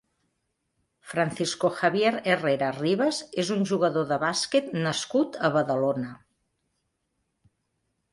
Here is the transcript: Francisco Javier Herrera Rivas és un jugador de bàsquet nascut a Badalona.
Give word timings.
Francisco 1.09 1.69
Javier 1.81 2.13
Herrera 2.31 2.69
Rivas 2.77 3.19
és 3.43 3.51
un 3.55 3.61
jugador 3.73 4.07
de 4.13 4.17
bàsquet 4.23 4.73
nascut 4.87 5.37
a 5.49 5.53
Badalona. 5.57 6.15